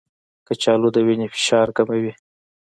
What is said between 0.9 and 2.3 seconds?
د وینې فشار کموي.